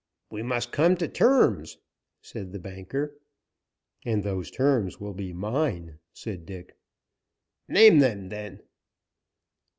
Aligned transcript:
"We 0.31 0.41
must 0.41 0.71
come 0.71 0.97
to 0.97 1.07
terms," 1.07 1.77
said 2.23 2.53
the 2.53 2.57
banker. 2.59 3.19
"And 4.03 4.23
those 4.23 4.49
terms 4.49 4.99
will 4.99 5.13
be 5.13 5.31
mine," 5.31 5.99
said 6.11 6.47
Dick. 6.47 6.75
"Name 7.67 7.99
them, 7.99 8.29
then." 8.29 8.63